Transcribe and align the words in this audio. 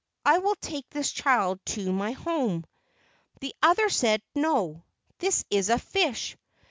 I 0.25 0.39
will 0.39 0.55
take 0.55 0.89
this 0.89 1.11
child 1.11 1.59
to 1.77 1.93
my 1.93 2.13
home." 2.13 2.65
The 3.39 3.53
other 3.61 3.87
said, 3.89 4.23
"No—This 4.33 5.45
is 5.51 5.69
a 5.69 5.77
fish." 5.77 6.35